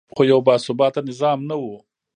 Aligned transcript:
خو 0.15 0.21
یو 0.31 0.39
باثباته 0.47 0.99
نظام 1.09 1.39
نه 1.49 1.55
و 1.61 1.65